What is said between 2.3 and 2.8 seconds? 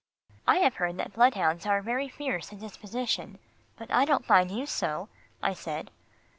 in